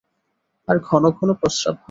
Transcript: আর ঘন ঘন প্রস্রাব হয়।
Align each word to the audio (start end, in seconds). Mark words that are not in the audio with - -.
আর 0.67 0.77
ঘন 0.79 1.03
ঘন 1.09 1.29
প্রস্রাব 1.33 1.73
হয়। 1.73 1.79